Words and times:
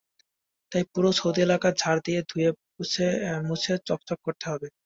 তাই 0.71 0.83
পুরো 0.93 1.09
সৌধ 1.19 1.35
এলাকা 1.45 1.69
ঝাড় 1.81 1.99
দিয়ে, 2.05 2.19
ধুয়ে 2.29 2.49
মুছে 3.47 3.73
চকচকে 3.87 4.15
করতে 4.25 4.45
হবে। 4.51 4.67